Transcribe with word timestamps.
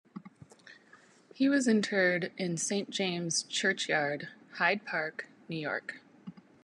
He 1.31 1.47
was 1.47 1.67
interred 1.67 2.31
in 2.35 2.57
Saint 2.57 2.89
James 2.89 3.43
Churchyard, 3.43 4.29
Hyde 4.53 4.83
Park, 4.83 5.27
New 5.47 5.57
York. 5.59 5.99